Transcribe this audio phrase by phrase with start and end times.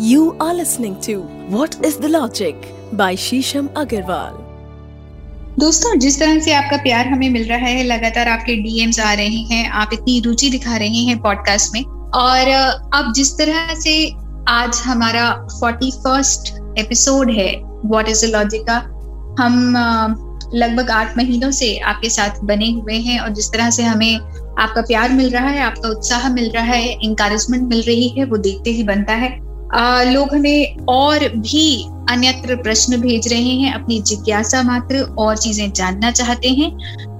[0.00, 1.14] You are listening to
[1.54, 2.56] What is the Logic
[2.92, 4.36] by Shisham Agarwal.
[5.58, 9.42] दोस्तों, जिस तरह से आपका प्यार हमें मिल रहा है, लगातार आपके डीएम्स आ रहे
[9.50, 11.82] हैं, आप इतनी रुचि दिखा रहे हैं पॉडकास्ट में,
[12.14, 12.48] और
[12.94, 13.94] अब जिस तरह से
[14.48, 17.50] आज हमारा फोर्टी फ़र्स्ट एपिसोड है
[17.84, 18.78] व्हाट इज़ द लॉजिक का,
[19.42, 19.74] हम
[20.54, 24.18] लगभग आठ महीनों से आपके साथ बने हुए हैं, और जिस तरह से हमें
[24.58, 28.36] आपका प्यार मिल रहा है, आपका उत्साह मिल रहा है इंकरेजमेंट मिल रही है, वो
[28.48, 34.00] देखते ही बनता है आ, लोग हमें और भी अन्यत्र प्रश्न भेज रहे हैं अपनी
[34.02, 36.70] जिज्ञासा मात्र और चीज़ें जानना चाहते हैं।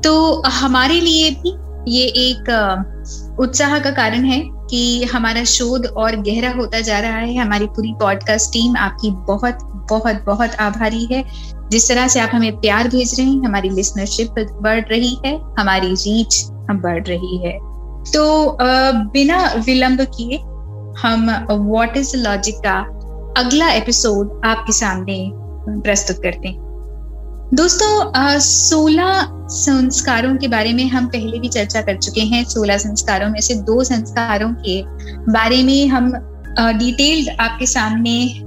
[0.00, 1.54] तो हमारे लिए भी
[1.88, 7.36] ये एक उत्साह का कारण है कि हमारा शोध और गहरा होता जा रहा है।
[7.36, 9.58] हमारी पूरी पॉडकास्ट टीम आपकी बहुत
[9.90, 11.24] बहुत बहुत आभारी है।
[11.70, 15.88] जिस तरह से आप हमें प्यार भेज रहे हैं हमारी लिसनरशिप बढ़ रही है हमारी
[15.88, 17.58] रीच बढ़ रही है।
[18.12, 18.56] तो
[19.12, 20.38] बिना विलंब किए
[21.02, 22.78] हम व्हाट इज़ लॉजिक का
[23.40, 25.30] अगला एपिसोड आपके सामने
[25.80, 26.58] प्रस्तुत करते हैं।
[27.54, 33.28] दोस्तों सोलह संस्कारों के बारे में हम पहले भी चर्चा कर चुके हैं। सोलह संस्कारों
[33.28, 34.82] में से दो संस्कारों के
[35.32, 36.12] बारे में हम
[36.78, 38.40] डिटेल्ड आपके सामने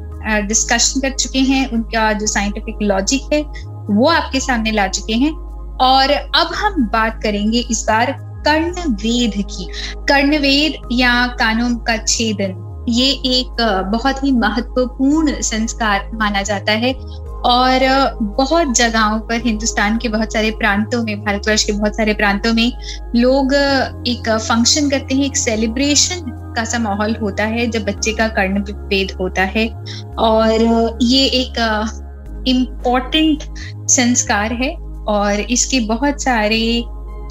[0.48, 3.42] डिस्कशन कर चुके हैं। उनका जो साइंटिफिक लॉजिक है,
[3.90, 5.32] वो आपके सामने ला चुके हैं।
[5.82, 8.12] और अब हम बात करेंगे इस बार
[8.46, 9.68] कर्ण वेद की।
[10.10, 16.94] कर्ण वेद या कानों का छेदन, ये एक बहुत ही महत्वपूर्ण संस्कार माना जाता है
[17.46, 17.80] और
[18.38, 22.72] बहुत जगहों पर हिंदुस्तान के बहुत सारे प्रांतों में, भारतवर्ष के बहुत सारे प्रांतों में
[23.16, 28.28] लोग एक फ़ंक्शन करते हैं, एक सेलिब्रेशन का सा माहौल होता है जब बच्चे का
[28.30, 29.68] कर्ण वेद होता है
[30.20, 31.60] और ये एक
[32.48, 33.44] इम्पोर्टेंट
[33.90, 34.74] संस्कार है
[35.10, 36.62] और इसके बहुत सारे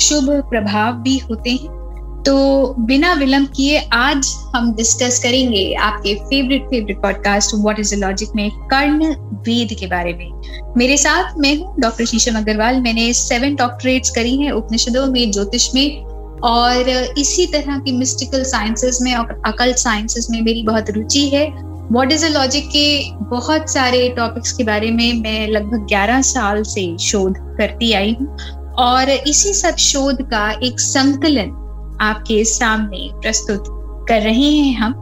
[0.01, 1.83] शुभ प्रभाव भी होते हैं।
[2.27, 7.99] तो बिना विलंब किए आज हम डिस्कस करेंगे आपके favourite favourite podcast what is the
[7.99, 10.43] logic में कर्ण वेद के बारे में।
[10.77, 15.75] मेरे साथ मैं हूँ डॉक्टर शीशम अग्रवाल। मैंने सेवन डॉक्टरेट्स करी हैं उपनिषदों में, ज्योतिष
[15.75, 16.05] में
[16.41, 16.89] और
[17.19, 22.13] इसी तरह की मिस्टिकल साइंसेस में और अकल्ट साइंसेस में मेरी बहुत रुचि है। व्हाट
[22.13, 26.99] इज़ द लॉजिक के बहुत सारे टॉपिक्स के बारे में मैं लगभग 11 साल से
[26.99, 28.37] शोध करती आई हूँ।
[28.79, 31.59] और इसी सब शोध का एक संकलन
[32.01, 33.65] आपके सामने प्रस्तुत
[34.09, 34.93] कर रहे हैं हम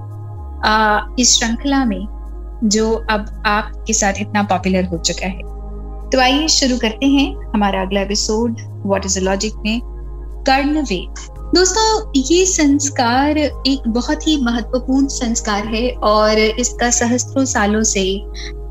[0.64, 2.06] आ, इस श्रृंखला में
[2.64, 5.38] जो अब आपके साथ इतना पॉपुलर हो चुका है।
[6.10, 9.80] तो आइए शुरू करते हैं हमारा अगला एपिसोड व्हाट इज़ लॉजिक में
[10.46, 11.14] कर्णवेद
[11.54, 18.22] दोस्तों ये संस्कार एक बहुत ही महत्वपूर्ण संस्कार है और इसका सहस्त्रों सालों से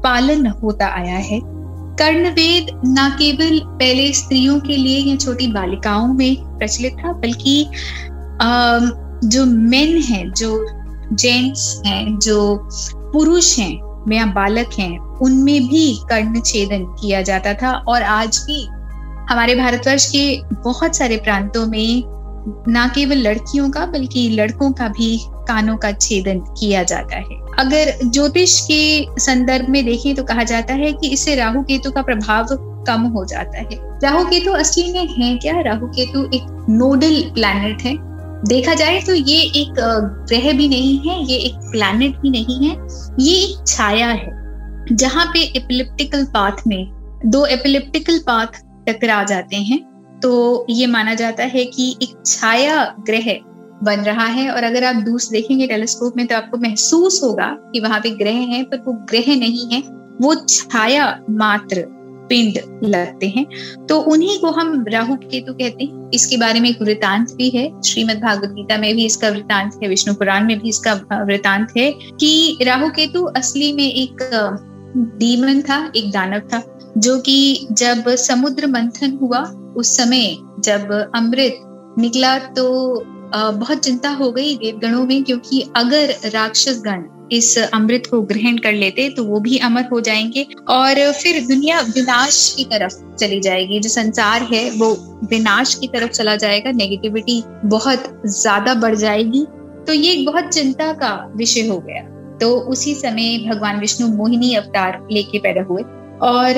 [0.03, 1.58] पालन होता आया है।
[1.99, 7.65] कर्णवेद न केवल पहले स्त्रियों के लिए या छोटी बालिकाओं में प्रचलित था, बल्कि
[9.27, 10.65] जो मेन हैं, जो
[11.13, 12.69] जेंट्स हैं, जो
[13.13, 18.65] पुरुष हैं, या बालक हैं, उनमें भी कर्ण छेदन किया जाता था। और आज भी
[19.29, 22.03] हमारे भारतवर्ष के बहुत सारे प्रांतों में
[22.69, 25.17] न केवल लड़कियों का, बल्कि लड़कों का भी
[25.49, 30.73] कानों का छेदन किया जाता है। अगर ज्योतिष के संदर्भ में देखें तो कहा जाता
[30.75, 32.55] है कि इससे राहु केतु का प्रभाव
[32.87, 35.59] कम हो जाता है। राहु केतु असली में है क्या?
[35.61, 37.97] राहु केतु एक नोडल प्लैनेट है।
[38.43, 39.73] देखा जाए तो ये एक
[40.29, 42.75] ग्रह भी नहीं है, ये एक प्लैनेट भी नहीं है।
[43.19, 44.31] ये एक छाया है,
[44.91, 46.88] जहाँ पे एपिलिप्टिकल पाथ में
[47.25, 49.79] दो एपिलिप्टिकल पाथ टकरा जाते हैं।
[50.19, 53.29] तो ये माना जाता है कि एक छाया ग्रह
[53.84, 57.79] बन रहा है और अगर आप दूर देखेंगे टेलीस्कोप में तो आपको महसूस होगा कि
[57.79, 59.84] वहाँ पे ग्रह है, पर वो ग्रह नहीं है।
[60.22, 61.85] वो छाया मात्र
[62.29, 63.45] पिंड लगते हैं।
[63.88, 67.81] तो उन्हीं को हम राहु केतु कहते हैं। इसके बारे में एक वृतांत भी है।
[67.81, 71.91] श्रीमद भागवत गीता में भी इसका वृतांत है। विष्णु पुराण में भी इसका वृतांत है
[71.91, 74.23] कि राहु केतु असली में एक
[75.18, 76.62] डीमन था, एक दानव था,
[76.97, 79.39] जो कि जब समुद्र मंथन हुआ,
[79.78, 81.59] उस समय जब अमृत
[82.00, 82.66] निकला तो
[83.35, 88.73] बहुत चिंता हो गई देवगणों में क्योंकि अगर राक्षस गण इस अमृत को ग्रहण कर
[88.73, 93.80] लेते तो वो भी अमर हो जाएँगे और फिर दुनिया विनाश की तरफ़ चली जाएगी।
[93.80, 94.92] जो संसार है, वो
[95.30, 99.45] विनाश की तरफ़ चला जाएगा नेगेटिविटी बहुत ज़्यादा बढ़ जाएगी।
[99.88, 102.01] तो ये एक बहुत चिंता का विषय हो गया।
[102.38, 105.83] तो उसी समय भगवान विष्णु मोहिनी अवतार लेके पैदा हुए।
[106.21, 106.54] और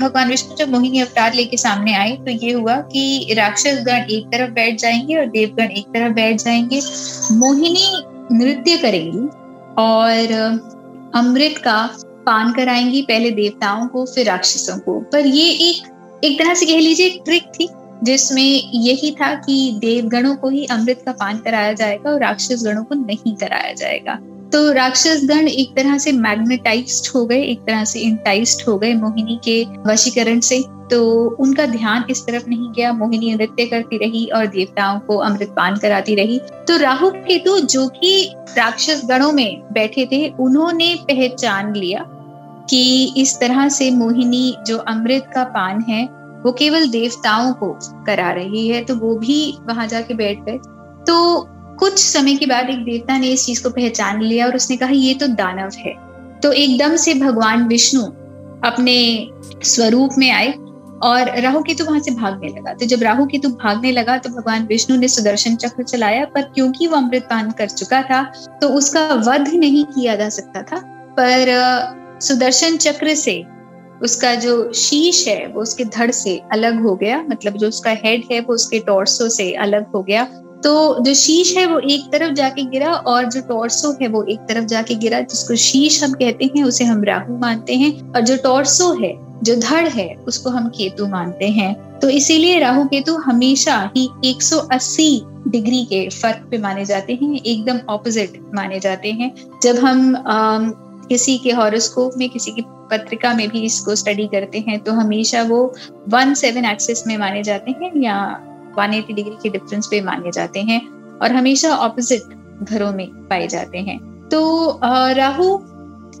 [0.00, 4.26] भगवान विष्णु जब मोहिनी अवतार लेके सामने आए तो ये हुआ कि राक्षस गण एक
[4.26, 6.80] तरफ़ बैठ जाएँगे और देवगण एक तरफ़ बैठ जाएँगे।
[7.32, 7.86] मोहिनी
[8.32, 9.26] नृत्य करेंगी
[9.78, 10.32] और
[11.14, 11.90] अमृत का
[12.26, 15.90] पान कराएँगी पहले देवताओं को, फिर राक्षसों को। पर ये एक
[16.24, 17.68] एक तरह से कह लीजिए ट्रिक थी,
[18.04, 18.42] जिसमें
[18.74, 22.94] यही था कि देवगणों को ही अमृत का पान कराया जाएगा और राक्षस गणों को
[22.94, 24.18] नहीं कराया जाएगा।
[24.54, 28.92] तो राक्षस गण एक तरह से मैग्नेटाइज्ड हो गए, एक तरह से इंटाइज्ड हो गए
[28.94, 34.26] मोहिनी के वशीकरण से। तो उनका ध्यान इस तरफ़ नहीं गया, मोहिनी नृत्य करती रही
[34.26, 39.62] और देवताओं को अमृत पान कराती रही। तो राहु केतु, जो कि राक्षस गणों में
[39.72, 42.04] बैठे थे, उन्होंने पहचान लिया
[42.70, 46.04] कि इस तरह से मोहिनी जो अमृत का पान है,
[46.44, 50.58] वो केवल देवताओं को करा रही है तो वो भी वहाँ जाके बैठ गए।
[51.06, 51.48] तो
[51.78, 54.90] कुछ समय के बाद एक देवता ने इस चीज़ को पहचान लिया और उसने कहा,
[54.90, 55.94] ये तो दानव है।
[56.40, 58.02] तो एकदम से भगवान विष्णु
[58.64, 58.96] अपने
[59.64, 60.52] स्वरूप में आए
[61.02, 64.66] और राहु केतु वहाँ से भागने लगा। तो जब राहु केतु भागने लगा तो भगवान
[64.66, 68.22] विष्णु ने सुदर्शन चक्र चलाया, पर क्योंकि वो अमृत पान कर चुका था
[68.60, 70.80] तो उसका वध नहीं किया जा सकता था।
[71.18, 73.42] पर सुदर्शन चक्र से
[74.02, 78.24] उसका जो शीश है, वो उसके धड़ से अलग हो गया मतलब जो उसका हेड
[78.32, 80.26] है, वो उसके टॉर्सो से अलग हो गया।
[80.64, 84.38] तो जो शीश है वो एक तरफ़ जाके गिरा और जो टॉर्सो है वो एक
[84.38, 88.36] तरफ़ जाके गिरा जिसको शीश हम कहते हैं उसे हम राहु मानते हैं। और जो
[88.36, 89.12] टॉर्सो है
[89.42, 95.10] जो धड़ है उसको हम केतु मानते हैं। तो इसीलिए राहु केतु हमेशा ही 180
[95.48, 100.58] डिग्री के फ़र्क पे माने जाते हैं एकदम ऑपोजिट माने जाते हैं। जब हम आ,
[101.08, 105.42] किसी के हॉरोस्कोप में किसी की पत्रिका में भी इसको स्टडी करते हैं तो हमेशा
[105.42, 105.74] वो
[106.08, 108.16] वन सेवन एक्सेस में माने जाते हैं या
[108.74, 110.80] 180 डिग्री के डिफरेंस पे माने जाते हैं
[111.18, 113.98] और हमेशा ऑपोजिट घरों में पाए जाते हैं।
[114.28, 114.80] तो
[115.12, 115.56] राहु,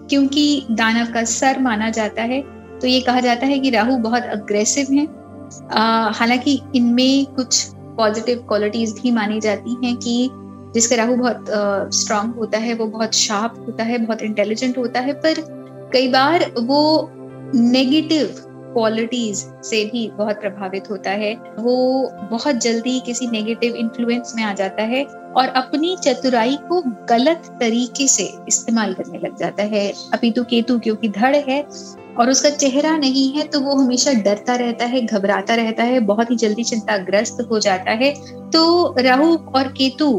[0.08, 2.42] क्योंकि दानव का सर माना जाता है
[2.80, 5.04] तो ये कहा जाता है कि राहु बहुत अग्रेसिव है।
[6.14, 7.64] हालाँकि इनमें कुछ
[7.96, 10.28] पॉजिटिव क्वालिटीज भी मानी जाती हैं कि
[10.74, 11.44] जिसका राहु बहुत
[11.94, 15.34] स्ट्रांग होता है, वो बहुत शार्प होता है, बहुत इंटेलिजेंट होता है, पर
[15.92, 17.10] कई बार वो
[17.54, 18.26] नेगेटिव
[18.74, 21.76] क्वालिटीज से भी बहुत प्रभावित होता है। वो
[22.30, 25.04] बहुत जल्दी किसी नेगेटिव इन्फ्लुएंस में आ जाता है
[25.36, 31.08] और अपनी चतुराई को गलत तरीके से इस्तेमाल करने लग जाता है। अपितु केतु क्योंकि
[31.10, 31.60] धड़ है
[32.18, 36.30] और उसका चेहरा नहीं है तो वो हमेशा डरता रहता है, घबराता रहता है, बहुत
[36.30, 38.14] ही जल्दी चिंताग्रस्त हो जाता है।
[38.50, 40.10] तो राहु और केतु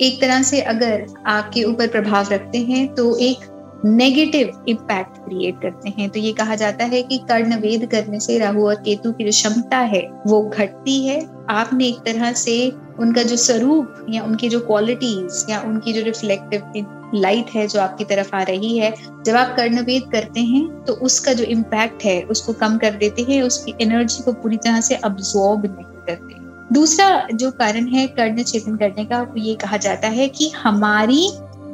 [0.00, 3.38] एक तरह से अगर आपके ऊपर प्रभाव रखते हैं तो एक
[3.84, 8.38] नेगेटिव इम्पैक्ट क्रिएट करते हैं। तो ये कहा जाता है कि कर्ण वेद करने से
[8.38, 13.22] राहु और केतु की जो क्षमता है, वो घटती है। आपने एक तरह से उनका
[13.22, 18.34] जो स्वरूप या उनकी जो क्वालिटीज या उनकी जो रिफ्लेक्टिव लाइट है जो आपकी तरफ़
[18.36, 18.92] आ रही है,
[19.26, 23.42] जब आप कर्णवेद करते हैं तो उसका जो इम्पैक्ट है, उसको कम कर देते हैं,
[23.42, 26.38] उसकी एनर्जी को पूरी तरह से अब्जॉर्ब नहीं करते।
[26.74, 31.30] दूसरा जो कारण है कर्ण छेदन करने का ये कहा जाता है कि हमारी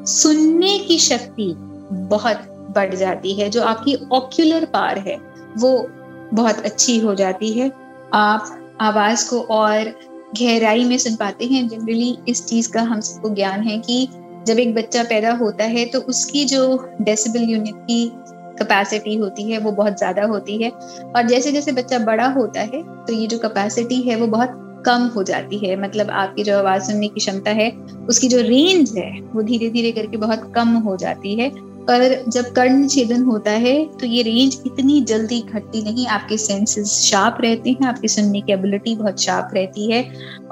[0.07, 1.55] सुनने की शक्ति
[1.93, 2.43] बहुत
[2.77, 5.17] बढ़ जाती है, जो आपकी ऑक्यूलर पार है,
[5.59, 5.89] वो
[6.35, 7.71] बहुत अच्छी हो जाती है।
[8.15, 9.93] आप आवाज़ को और
[10.41, 14.09] गहराई में सुन पाते हैं। जनरली इस चीज़ का हम सबको ज्ञान है कि
[14.47, 18.11] जब एक बच्चा पैदा होता है तो उसकी जो डेसिबल यूनिट की
[18.59, 22.83] कैपेसिटी होती है, वो बहुत ज़्यादा होती है। और जैसे जैसे बच्चा बड़ा होता है
[23.05, 26.83] तो ये जो कैपेसिटी है, वो बहुत कम हो जाती है। मतलब आपकी जो आवाज़
[26.83, 27.71] सुनने की क्षमता है,
[28.09, 31.51] उसकी जो रेंज है, वो धीरे धीरे करके बहुत कम हो जाती है।
[31.89, 36.93] पर जब कर्ण छेदन होता है तो ये रेंज इतनी जल्दी घटती नहीं, आपके सेंसेस
[37.03, 40.03] शार्प रहते हैं, आपकी सुनने की एबिलिटी बहुत शार्प रहती है।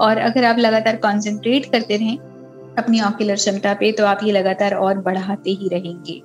[0.01, 2.17] और अगर आप लगातार कॉन्सेंट्रेट करते रहें,
[2.79, 6.21] अपनी ऑक्यूलर क्षमता पे तो आप ये लगातार और बढ़ाते ही रहेंगे।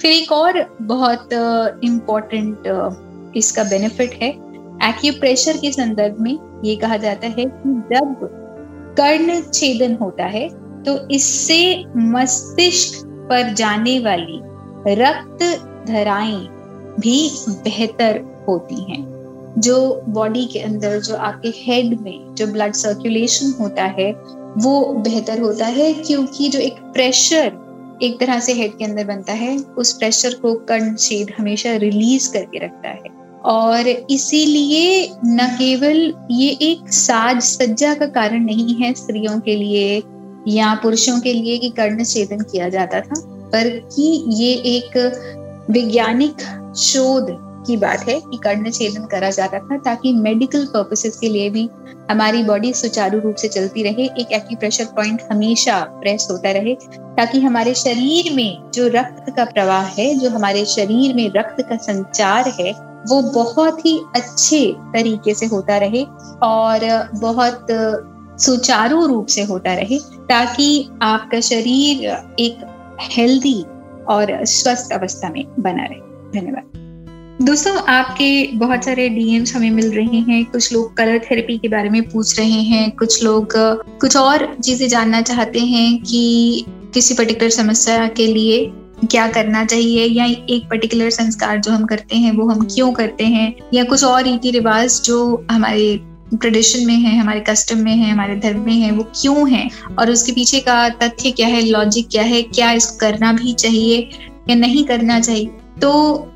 [0.00, 1.32] फिर एक और बहुत
[1.84, 4.28] इम्पोर्टेंट इसका बेनिफिट है।
[4.82, 8.28] एक्यूप्रेशर के संदर्भ में ये कहा जाता है कि जब
[8.98, 10.48] कर्ण छेदन होता है
[10.84, 14.40] तो इससे मस्तिष्क पर जाने वाली
[14.88, 16.48] रक्त धराएँ
[17.00, 19.20] भी बेहतर होती हैं।
[19.58, 24.12] जो बॉडी के अंदर, जो आपके हेड में, जो ब्लड सर्कुलेशन होता है,
[24.58, 27.70] वो बेहतर होता है क्योंकि जो एक प्रेशर
[28.02, 32.32] एक तरह से हेड के अंदर बनता है, उस प्रेशर को कर्ण छेद हमेशा रिलीज़
[32.32, 38.94] करके रखता है। और इसीलिए न केवल ये एक साज सज्जा का कारण नहीं है
[38.94, 40.02] स्त्रियों के लिए
[40.48, 44.96] या पुरुषों के लिए कि कर्ण छेदन किया जाता था पर कि ये एक
[45.70, 46.40] वैज्ञानिक
[46.76, 47.26] शोध
[47.66, 51.68] की बात है कि कर्ण छेदन करा जाता था ताकि मेडिकल पर्पसेस के लिए भी
[52.10, 56.74] हमारी बॉडी सुचारू रूप से चलती रहे, एक एक्यूप्रेशर पॉइंट हमेशा प्रेस होता रहे,
[57.16, 61.76] ताकि हमारे शरीर में जो रक्त का प्रवाह है, जो हमारे शरीर में रक्त का
[61.76, 62.72] संचार है,
[63.08, 66.02] वो बहुत ही अच्छे तरीके से होता रहे
[66.42, 67.66] और बहुत
[68.40, 72.04] सुचारू रूप से होता रहे, ताकि आपका शरीर
[72.38, 72.66] एक
[73.02, 73.62] हेल्दी
[74.08, 76.00] और स्वस्थ अवस्था में बना रहे।
[76.40, 76.80] धन्यवाद।
[77.42, 81.90] दोस्तों, आपके बहुत सारे डीएम्स हमें मिल रहे हैं। कुछ लोग कलर थेरेपी के बारे
[81.90, 83.48] में पूछ रहे हैं। कुछ लोग,
[84.00, 86.64] कुछ और चीज़ें जानना चाहते हैं कि
[86.94, 88.72] किसी पर्टिकुलर समस्या के लिए
[89.10, 93.24] क्या करना चाहिए या एक पर्टिकुलर संस्कार जो हम करते हैं, वो हम क्यों करते
[93.24, 93.54] हैं?
[93.74, 96.00] या कुछ और रीति रिवाज जो हमारे
[96.34, 99.70] ट्रेडिशन में है, हमारे कस्टम में है, हमारे धर्म में है, वो क्यों है?
[99.98, 104.10] और उसके पीछे का तथ्य क्या है लॉजिक क्या है, क्या इसको करना भी चाहिए
[104.50, 105.50] या नहीं करना चाहिए?
[105.82, 105.90] तो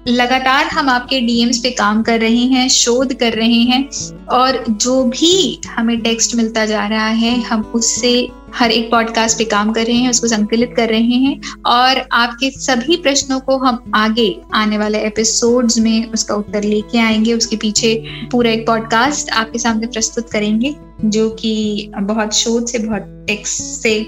[0.09, 3.89] लगातार हम आपके डीएम्स पे काम कर रहे हैं, शोध कर रहे हैं
[4.33, 9.45] और जो भी हमें टेक्स्ट मिलता जा रहा है, हम उससे हर एक पॉडकास्ट पे
[9.45, 13.93] काम कर रहे हैं, उसको संकलित कर रहे हैं और आपके सभी प्रश्नों को हम
[13.95, 19.59] आगे आने वाले एपिसोड्स में उसका उत्तर लेके आएँगे। उसके पीछे पूरा एक पॉडकास्ट आपके
[19.59, 24.07] सामने प्रस्तुत करेंगे, जो कि बहुत शोध से, बहुत टेक्स्ट से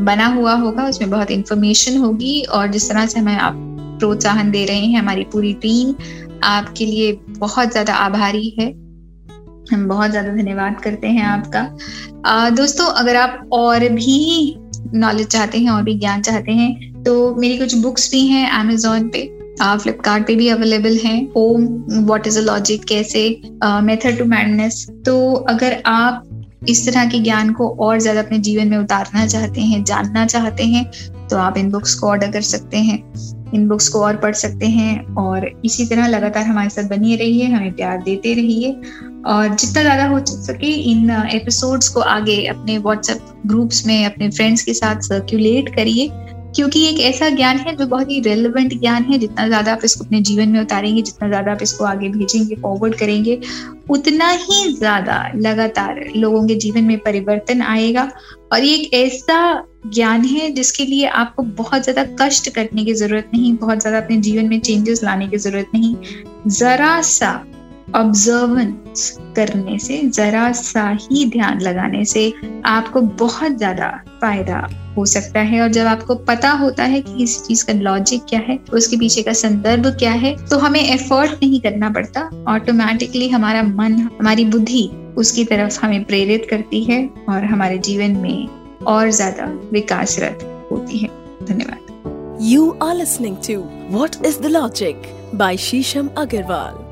[0.00, 3.66] बना हुआ होगा। उसमें बहुत इंफॉर्मेशन होगी और जिस तरह से हमें आप
[4.00, 5.94] प्रोत्साहन दे रहे हैं हमारी पूरी टीम।
[6.44, 8.68] आपके लिए बहुत ज़्यादा आभारी है।
[9.66, 11.60] हम बहुत ज़्यादा धन्यवाद करते हैं आपका।
[12.26, 14.56] आ, दोस्तों अगर आप और भी
[14.94, 19.08] नॉलेज चाहते हैं और भी ज्ञान चाहते हैं तो मेरी कुछ बुक्स भी हैं अमेजोन
[19.08, 19.28] पे।
[19.60, 23.22] फ्लिपकार्ट पे भी अवेलेबल है। Um what is a logic कैसे
[23.82, 26.22] मेथड टू मैडनेस तो अगर आप
[26.62, 30.64] इस तरह के ज्ञान को और ज़्यादा अपने जीवन में उतारना चाहते हैं, जानना चाहते
[30.64, 30.90] हैं
[31.28, 32.98] तो आप इन बुक्स को ऑर्डर कर सकते हैं।
[33.54, 37.46] इन बुक्स को और पढ़ सकते हैं और इसी तरह लगातार हमारे साथ बनी रहिए,
[37.46, 38.72] हमें प्यार देते रहिए
[39.26, 44.62] और जितना ज़्यादा हो सके इन एपिसोड्स को आगे अपने व्हाट्सएप ग्रुप्स में, अपने फ्रेंड्स
[44.62, 46.08] के साथ सर्क्यूलेट करिए।
[46.56, 50.04] क्योंकि एक ऐसा ज्ञान है जो बहुत ही रेलिवेंट ज्ञान है। जितना ज़्यादा आप इसको
[50.04, 53.38] अपने जीवन में उतारेंगे, जितना ज़्यादा आप इसको आगे भेजेंगे फॉरवर्ड करेंगे,
[53.90, 58.10] उतना ही ज़्यादा लगातार लोगों के जीवन में परिवर्तन आएगा।
[58.52, 63.30] और ये एक ऐसा ज्ञान है जिसके लिए आपको बहुत ज़्यादा कष्ट करने की ज़रूरत
[63.34, 65.94] नहीं, बहुत ज़्यादा अपने जीवन में चेंजेस लाने की ज़रूरत नहीं।
[66.48, 67.32] जरा सा
[67.96, 72.32] ऑब्जर्वेंस करने से जरा सा ही ध्यान लगाने से
[72.66, 73.88] आपको बहुत ज़्यादा
[74.20, 78.24] फ़ायदा हो सकता है और जब आपको पता होता है कि इस चीज़ का लॉजिक
[78.28, 83.28] क्या है, उसके पीछे का संदर्भ क्या है तो हमें एफर्ट नहीं करना पड़ता। ऑटोमेटिकली
[83.28, 89.10] हमारा मन, हमारी बुद्धि उसकी तरफ़ हमें प्रेरित करती है और हमारे जीवन में और
[89.10, 91.08] ज़्यादा विकासरत होती है।
[91.46, 93.58] धन्यवाद। You are listening to
[93.90, 95.02] what is the logic
[95.34, 96.86] by Shisham Agarwal